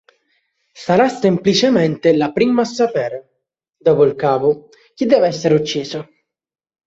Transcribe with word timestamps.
Sarà 0.73 1.07
semplicemente 1.09 2.17
la 2.17 2.31
prima 2.31 2.63
a 2.63 2.65
sapere, 2.65 3.41
dopo 3.77 4.03
il 4.03 4.15
capo, 4.15 4.69
chi 4.95 5.05
deve 5.05 5.27
essere 5.27 5.53
ucciso. 5.53 6.07